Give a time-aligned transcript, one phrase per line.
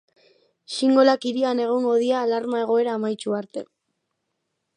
[0.75, 3.69] Xingolak hirian egongo dira alarma egoera amaitu arte.